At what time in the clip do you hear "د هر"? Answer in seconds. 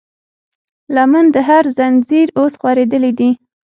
1.35-1.63